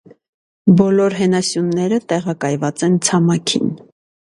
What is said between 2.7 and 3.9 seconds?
են ցամաքին։